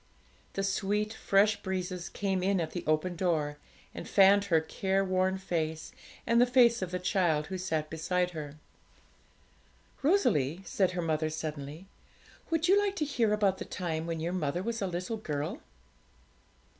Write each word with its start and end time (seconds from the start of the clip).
The 0.53 0.63
sweet 0.63 1.13
fresh 1.13 1.61
breezes 1.61 2.09
came 2.09 2.41
in 2.41 2.59
at 2.59 2.71
the 2.71 2.83
open 2.87 3.15
door, 3.15 3.57
and 3.93 4.09
fanned 4.09 4.45
her 4.45 4.59
careworn 4.59 5.37
face 5.37 5.91
and 6.25 6.41
the 6.41 6.47
face 6.47 6.81
of 6.81 6.89
the 6.89 6.97
child 6.97 7.45
who 7.45 7.59
sat 7.59 7.87
beside 7.91 8.31
her. 8.31 8.55
'Rosalie,' 10.01 10.63
said 10.65 10.93
her 10.93 11.03
mother 11.03 11.29
suddenly, 11.29 11.85
'would 12.49 12.67
you 12.67 12.79
like 12.79 12.95
to 12.95 13.05
hear 13.05 13.31
about 13.31 13.59
the 13.59 13.63
time 13.65 14.07
when 14.07 14.19
your 14.19 14.33
mother 14.33 14.63
was 14.63 14.81
a 14.81 14.87
little 14.87 15.17
girl?' 15.17 15.61